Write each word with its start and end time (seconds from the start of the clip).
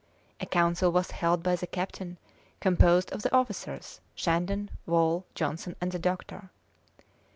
A 0.39 0.47
council 0.47 0.91
was 0.91 1.11
held 1.11 1.43
by 1.43 1.55
the 1.55 1.67
captain, 1.67 2.17
composed 2.59 3.11
of 3.11 3.21
the 3.21 3.31
officers, 3.31 4.01
Shandon, 4.15 4.71
Wall, 4.87 5.27
Johnson, 5.35 5.75
and 5.79 5.91
the 5.91 5.99
doctor. 5.99 6.49